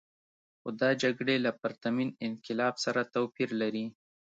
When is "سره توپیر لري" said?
2.85-3.85